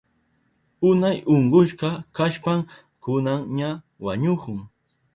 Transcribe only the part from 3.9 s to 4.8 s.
wañuhun